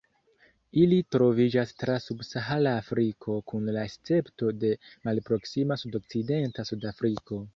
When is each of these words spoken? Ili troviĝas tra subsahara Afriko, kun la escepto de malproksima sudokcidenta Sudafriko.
Ili 0.83 0.95
troviĝas 1.15 1.73
tra 1.81 1.97
subsahara 2.05 2.71
Afriko, 2.79 3.35
kun 3.53 3.69
la 3.77 3.83
escepto 3.91 4.51
de 4.65 4.73
malproksima 5.09 5.81
sudokcidenta 5.85 6.69
Sudafriko. 6.73 7.43